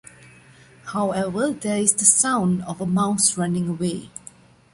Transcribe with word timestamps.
However, 0.93 1.51
there 1.51 1.77
is 1.77 1.93
the 1.93 2.05
sound 2.05 2.63
of 2.63 2.81
a 2.81 2.87
mouse 2.87 3.37
running 3.37 3.69
away. 3.69 4.09